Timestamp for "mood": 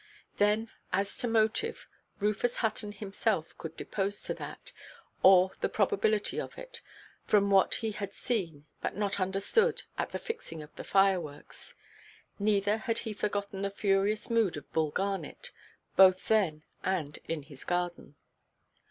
14.27-14.57